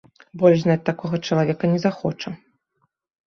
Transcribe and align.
Больш 0.43 0.61
знаць 0.63 0.85
такога 0.89 1.19
чалавека 1.27 1.69
не 1.73 1.79
захоча. 1.85 2.29